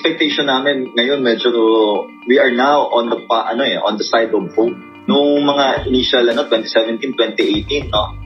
[0.00, 1.52] Expectation namin ngayon medyo
[2.24, 4.72] we are now on the pa, ano eh, on the side of hope.
[5.04, 8.16] Nung mga initial ano 2017, 2018, no.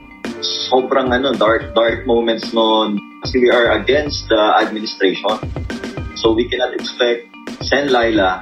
[0.71, 5.35] Sobrang ano dark dark moments noon kasi we are against the administration.
[6.15, 7.27] So we cannot expect
[7.59, 8.39] Sen Laila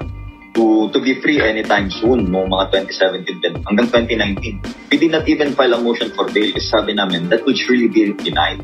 [0.53, 4.93] to to be free anytime soon no mga 2017 hanggang 2019.
[4.93, 7.89] We did not even file a motion for bail kasi sabi namin that would surely
[7.89, 8.61] be denied.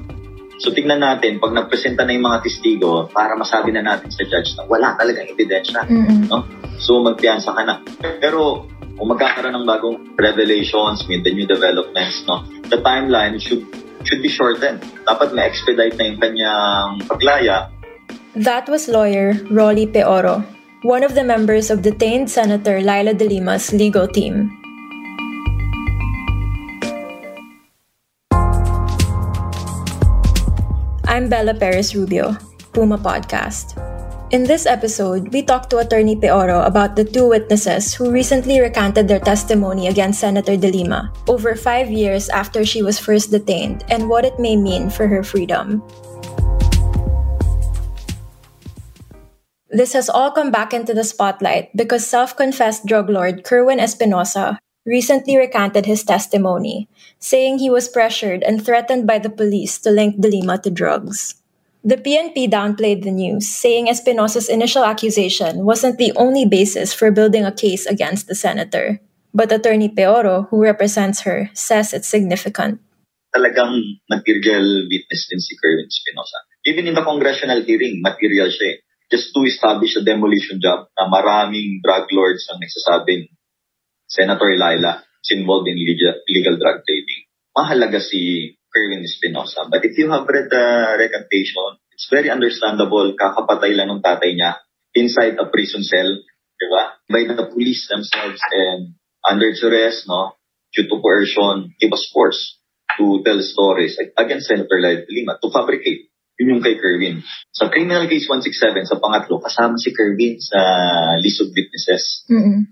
[0.60, 4.54] So tignan natin, pag nagpresenta na yung mga testigo, para masabi na natin sa judge
[4.60, 5.88] na wala talagang ebidensya.
[5.88, 6.28] Mm-mm.
[6.28, 6.44] No?
[6.78, 7.80] So magpiyansa ka na.
[8.20, 8.68] Pero
[9.00, 13.64] kung magkakaroon ng bagong revelations, with the new developments, no, the timeline should
[14.04, 14.84] should be shortened.
[15.08, 17.72] Dapat ma-expedite na yung kanyang paglaya
[18.38, 20.46] That was lawyer Rolly Peoro,
[20.84, 24.59] one of the members of detained Senator Laila de Lima's legal team.
[31.20, 32.32] I'm Bella Perez Rubio,
[32.72, 33.76] Puma Podcast.
[34.32, 39.10] In this episode, we talked to attorney Peoro about the two witnesses who recently recanted
[39.10, 44.08] their testimony against Senator De Lima over five years after she was first detained and
[44.08, 45.84] what it may mean for her freedom.
[49.68, 54.56] This has all come back into the spotlight because self confessed drug lord Kerwin Espinosa
[54.90, 56.90] recently recanted his testimony,
[57.22, 61.36] saying he was pressured and threatened by the police to link De Lima to drugs.
[61.86, 67.46] The PNP downplayed the news, saying Espinosa's initial accusation wasn't the only basis for building
[67.46, 69.00] a case against the senator.
[69.34, 72.82] But attorney Peoro, who represents her, says it's significant.
[73.34, 76.40] talagang material witness din si Kerwin Espinosa.
[76.66, 78.78] Even in the congressional hearing, material siya eh.
[79.10, 83.26] Just to establish a demolition job na maraming drug lords ang nagsasabing
[84.10, 87.22] Senator Laila is involved in illegal drug trading.
[87.54, 89.70] Mahalaga si Kerwin Espinosa.
[89.70, 90.66] But if you have read the
[90.98, 94.58] recantation, it's very understandable, kakapatay lang ng tatay niya
[94.98, 96.10] inside a prison cell,
[96.58, 96.98] di ba?
[97.06, 100.38] By the police themselves and under duress, no?
[100.74, 102.62] Due to coercion, he was forced
[102.98, 106.10] to tell stories against Senator de Lima to fabricate.
[106.40, 107.20] Yun yung kay Kerwin.
[107.52, 110.60] Sa criminal case 167, sa pangatlo, kasama si Kerwin sa
[111.20, 112.24] list of witnesses.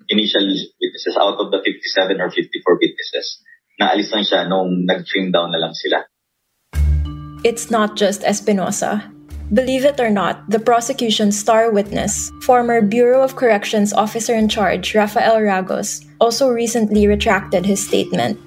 [0.08, 0.48] Initial
[0.80, 3.44] witnesses out of the 57 or 54 witnesses.
[3.76, 6.08] Naalis lang siya nung nag-trim down na lang sila.
[7.44, 9.04] It's not just Espinosa.
[9.52, 14.96] Believe it or not, the prosecution's star witness, former Bureau of Corrections officer in charge
[14.96, 18.40] Rafael Ragos, also recently retracted his statement.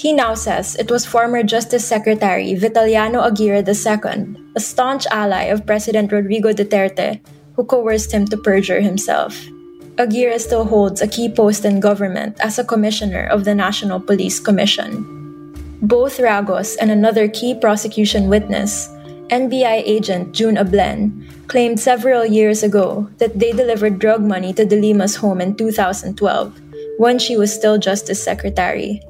[0.00, 5.66] He now says it was former Justice Secretary Vitaliano Aguirre II, a staunch ally of
[5.66, 7.20] President Rodrigo Duterte,
[7.52, 9.36] who coerced him to perjure himself.
[9.98, 14.40] Aguirre still holds a key post in government as a commissioner of the National Police
[14.40, 15.04] Commission.
[15.82, 18.88] Both Ragos and another key prosecution witness,
[19.28, 21.12] NBI agent June Ablen,
[21.46, 26.16] claimed several years ago that they delivered drug money to De Lima's home in 2012
[26.96, 29.04] when she was still Justice Secretary.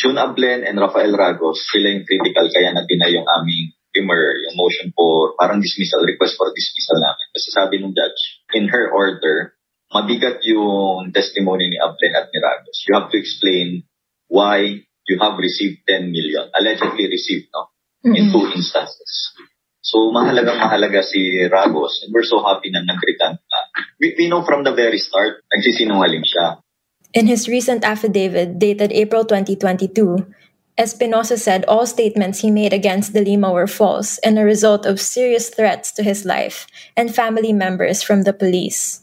[0.00, 4.88] June Ablen and Rafael Ragos, sila yung critical kaya na-deny yung aming primer, yung motion
[4.96, 7.26] for parang dismissal, request for dismissal namin.
[7.36, 8.20] Kasi sabi ng judge,
[8.56, 9.60] in her order,
[9.92, 12.80] mabigat yung testimony ni Ablen at ni Ragos.
[12.88, 13.84] You have to explain
[14.32, 17.68] why you have received 10 million, allegedly received, no?
[18.00, 19.36] In two instances.
[19.84, 23.60] So, mahalagang mahalaga si Ragos and we're so happy na nag-recant na.
[24.00, 26.64] We, we know from the very start, nagsisinungaling siya.
[27.12, 30.30] In his recent affidavit dated April 2022,
[30.78, 35.00] Espinosa said all statements he made against De Lima were false and a result of
[35.00, 36.66] serious threats to his life
[36.96, 39.02] and family members from the police.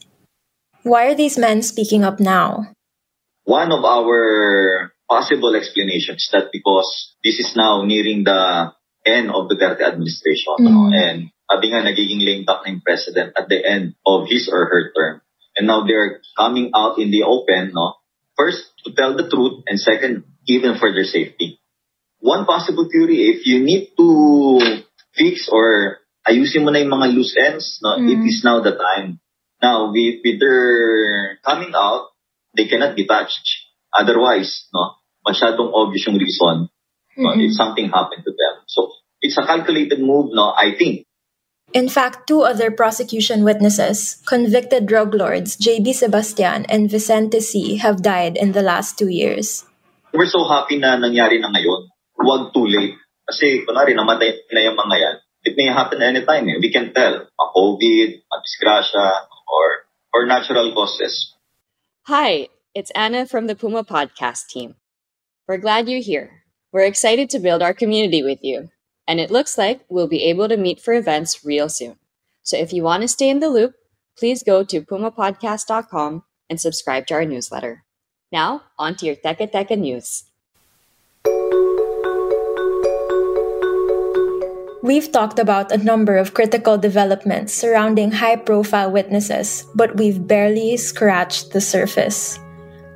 [0.82, 2.72] Why are these men speaking up now?
[3.44, 8.72] One of our possible explanations that because this is now nearing the
[9.04, 10.72] end of the Duterte administration mm.
[10.72, 10.88] no?
[10.96, 14.92] and sabi nga nagiging lame duck na president at the end of his or her
[14.96, 15.20] term.
[15.56, 17.97] And now they're coming out in the open, no?
[18.38, 21.58] First, to tell the truth, and second, even for their safety.
[22.22, 24.06] One possible theory, if you need to
[25.10, 28.06] fix or ayusin mo na yung mga loose ends, no, mm.
[28.06, 29.18] it is now the time.
[29.58, 32.14] Now, with, with their coming out,
[32.54, 33.66] they cannot be touched.
[33.90, 34.94] Otherwise, no,
[35.26, 36.70] masyadong obvious yung reason
[37.18, 37.50] no, mm-hmm.
[37.50, 38.62] if something happened to them.
[38.70, 41.07] So, it's a calculated move, no, I think.
[41.74, 48.00] In fact, two other prosecution witnesses, convicted drug lords Jaybee Sebastian and Vicente Sy, have
[48.00, 49.68] died in the last two years.
[50.14, 51.92] We're so happy na nangyari na ngayon.
[52.16, 52.96] Huwag too late.
[53.28, 55.16] Kasi, kunwari, namatay na yung mga yan.
[55.44, 56.48] It may happen anytime.
[56.48, 56.56] Eh.
[56.56, 57.28] We can tell.
[57.28, 59.06] A COVID, a disgrasya,
[59.52, 59.66] or,
[60.16, 61.36] or natural causes.
[62.08, 64.80] Hi, it's Anna from the Puma podcast team.
[65.46, 66.48] We're glad you're here.
[66.72, 68.72] We're excited to build our community with you.
[69.08, 71.96] And it looks like we'll be able to meet for events real soon.
[72.42, 73.74] So if you want to stay in the loop,
[74.18, 77.84] please go to pumapodcast.com and subscribe to our newsletter.
[78.30, 80.24] Now, on to your Teka Teka news.
[84.82, 90.76] We've talked about a number of critical developments surrounding high profile witnesses, but we've barely
[90.76, 92.38] scratched the surface.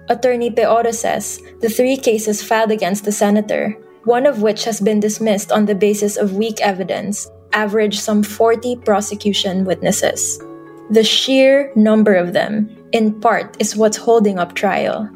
[0.09, 5.01] Attorney Peoro says the three cases filed against the senator, one of which has been
[5.01, 10.43] dismissed on the basis of weak evidence, average some 40 prosecution witnesses.
[10.91, 15.09] The sheer number of them, in part, is what's holding up trial.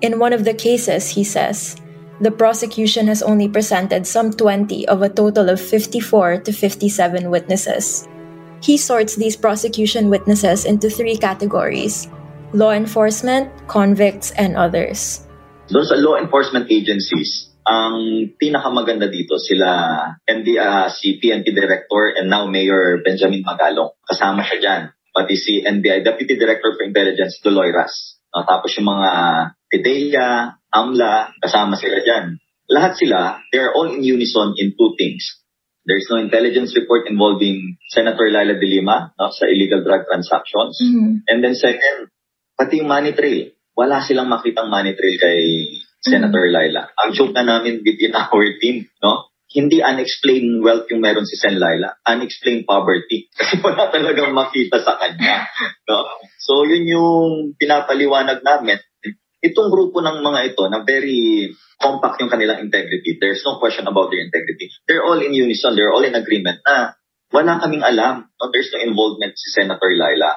[0.00, 1.76] In one of the cases, he says,
[2.20, 8.08] the prosecution has only presented some 20 of a total of 54 to 57 witnesses.
[8.60, 12.08] He sorts these prosecution witnesses into three categories
[12.54, 15.26] law enforcement, convicts, and others.
[15.68, 17.96] Those are law enforcement agencies, ang
[18.40, 23.92] pinakamaganda dito sila ND, uh, si PNP Director and now Mayor Benjamin Magalong.
[24.08, 24.82] Kasama siya dyan.
[25.12, 28.24] Pati si NBI Deputy Director for Intelligence, Doloy Ras.
[28.32, 29.10] Uh, tapos yung mga
[29.68, 32.40] Fidelia, AMLA, kasama sila dyan.
[32.72, 35.44] Lahat sila, they are all in unison in two things.
[35.84, 40.76] There's no intelligence report involving Senator Laila de Lima no, sa illegal drug transactions.
[40.80, 41.24] Mm-hmm.
[41.28, 42.12] And then second,
[42.56, 43.52] pati yung money trail.
[43.72, 45.40] Wala silang makitang money trail kay
[46.02, 46.56] Senator mm-hmm.
[46.56, 46.82] Laila.
[46.94, 49.28] Ang joke na namin within our team, no?
[49.48, 51.96] hindi unexplained wealth yung meron si Sen Laila.
[52.04, 53.28] Unexplained poverty.
[53.36, 55.48] Kasi wala talagang makita sa kanya.
[55.88, 56.04] No?
[56.36, 58.76] So, yun yung pinapaliwanag namin
[59.38, 61.48] itong grupo ng mga ito na very
[61.78, 63.16] compact yung kanilang integrity.
[63.16, 64.68] There's no question about their integrity.
[64.84, 65.78] They're all in unison.
[65.78, 66.98] They're all in agreement na
[67.30, 68.28] wala kaming alam.
[68.36, 68.50] No?
[68.50, 70.36] There's no involvement si Senator Laila.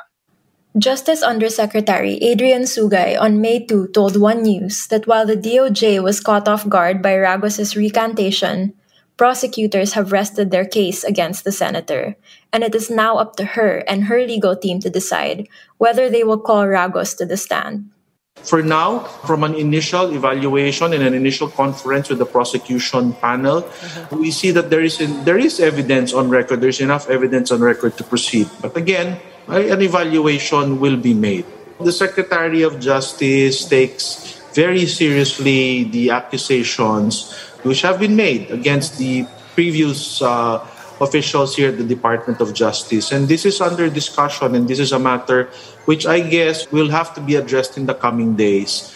[0.78, 6.22] Justice Undersecretary Adrian Sugay on May 2 told One News that while the DOJ was
[6.22, 8.74] caught off guard by Ragos's recantation,
[9.18, 12.16] prosecutors have rested their case against the senator,
[12.54, 16.24] and it is now up to her and her legal team to decide whether they
[16.24, 17.92] will call Ragos to the stand.
[18.40, 24.16] For now, from an initial evaluation and an initial conference with the prosecution panel, uh-huh.
[24.16, 26.62] we see that there is in, there is evidence on record.
[26.62, 28.48] There's enough evidence on record to proceed.
[28.62, 31.46] But again, an evaluation will be made.
[31.80, 37.34] The Secretary of Justice takes very seriously the accusations
[37.64, 40.66] which have been made against the previous uh,
[41.02, 43.12] officials here at the Department of Justice.
[43.12, 45.50] And this is under discussion, and this is a matter
[45.86, 48.94] which I guess will have to be addressed in the coming days.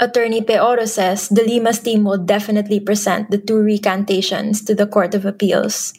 [0.00, 5.14] Attorney Peoro says De Lima's team will definitely present the two recantations to the Court
[5.14, 5.92] of Appeals.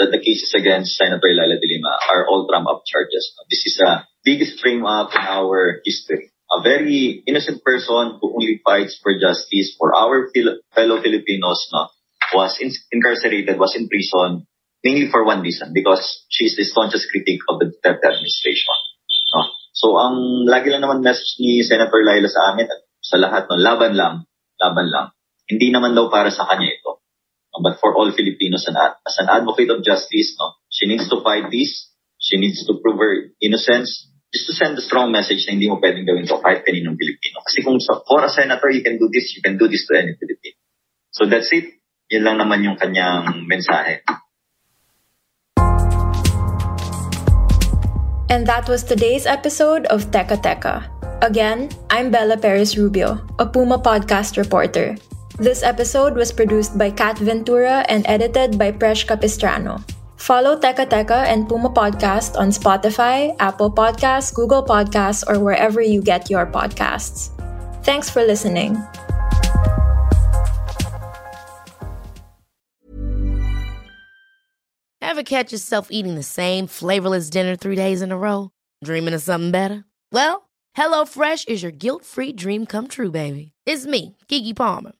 [0.00, 3.36] That the cases against Senator Laila de Lima are all trump-up charges.
[3.52, 6.32] This is the biggest frame-up in our history.
[6.48, 10.32] A very innocent person who only fights for justice for our
[10.72, 11.92] fellow Filipinos no,
[12.32, 14.48] was in- incarcerated, was in prison,
[14.82, 18.74] mainly for one reason, because she's the staunchest critic of the Duterte administration.
[19.36, 19.52] No?
[19.76, 23.60] So, ang lagi lang naman message ni Senator Laila sa amin at sa lahat, no,
[23.60, 24.24] laban lang,
[24.58, 25.12] laban lang.
[25.44, 26.72] Hindi naman daw para sa kanya?
[27.50, 31.50] But for all Filipinos, and as an advocate of justice, no, she needs to fight
[31.50, 31.90] this.
[32.22, 34.06] She needs to prove her innocence.
[34.30, 37.42] Just to send a strong message na hindi mo pwedeng gawin to kahit kaninong Pilipino.
[37.42, 39.98] Kasi kung sa, for a senator, you can do this, you can do this to
[39.98, 40.54] any Filipino.
[41.10, 41.82] So that's it.
[42.14, 44.06] Yun lang naman yung kanyang mensahe.
[48.30, 50.86] And that was today's episode of Teka Teka.
[51.26, 54.94] Again, I'm Bella Perez Rubio, a Puma podcast reporter.
[55.40, 59.80] This episode was produced by Kat Ventura and edited by Presh Capistrano.
[60.16, 66.02] Follow Teka Teka and Puma Podcast on Spotify, Apple Podcasts, Google Podcasts, or wherever you
[66.02, 67.32] get your podcasts.
[67.88, 68.76] Thanks for listening.
[75.00, 78.50] Ever catch yourself eating the same flavorless dinner three days in a row?
[78.84, 79.86] Dreaming of something better?
[80.12, 83.52] Well, HelloFresh is your guilt free dream come true, baby.
[83.64, 84.99] It's me, Keke Palmer.